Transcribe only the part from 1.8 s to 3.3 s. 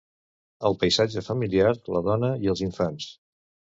la dona i els infants